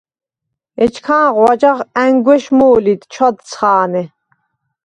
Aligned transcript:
ეჩქანღო 0.83 1.43
აჯაღ 1.53 1.79
ანგვეშ 2.03 2.43
მო̄ლიდ, 2.57 3.01
ჩვადცხა̄ნე. 3.13 4.03